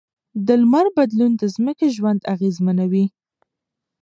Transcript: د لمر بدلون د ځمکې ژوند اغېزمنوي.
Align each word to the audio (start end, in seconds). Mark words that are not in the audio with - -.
د 0.45 0.47
لمر 0.61 0.85
بدلون 0.97 1.31
د 1.37 1.43
ځمکې 1.55 1.87
ژوند 1.95 2.21
اغېزمنوي. 2.33 3.05